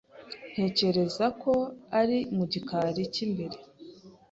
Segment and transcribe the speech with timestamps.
[0.53, 1.53] Ntekereza ko
[1.99, 3.57] ari mu gikari cy'imbere.